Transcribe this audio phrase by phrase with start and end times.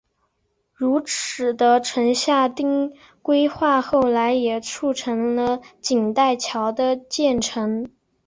[0.73, 7.87] 如此的城下町规划后来也促成了锦带桥的建成。